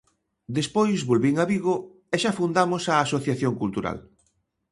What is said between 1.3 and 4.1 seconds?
a Vigo, e xa fundamos a Asociación Cultural.